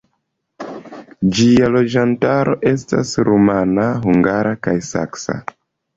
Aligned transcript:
Ĝia 1.39 1.67
loĝantaro 1.75 2.55
estas 2.71 3.13
rumana, 3.29 3.87
hungara 4.07 4.59
kaj 4.69 4.75
saksa. 4.93 5.37